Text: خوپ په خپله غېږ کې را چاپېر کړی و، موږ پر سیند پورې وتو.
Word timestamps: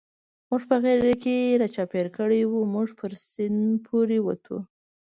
خوپ 0.47 0.57
په 0.69 0.75
خپله 0.81 0.89
غېږ 1.03 1.19
کې 1.23 1.35
را 1.61 1.67
چاپېر 1.75 2.07
کړی 2.17 2.41
و، 2.45 2.53
موږ 2.73 2.89
پر 2.99 3.11
سیند 3.31 3.69
پورې 3.87 4.17
وتو. 4.21 4.57